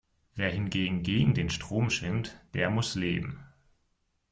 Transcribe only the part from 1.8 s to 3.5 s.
schwimmt, der muss leben.